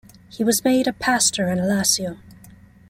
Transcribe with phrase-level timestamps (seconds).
[0.29, 2.17] He was made a pastor in Alassio.